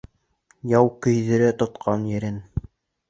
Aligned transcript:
Яу 0.77 0.89
көйҙөрә 1.07 1.51
тотҡан 1.63 2.09
ерен. 2.15 2.45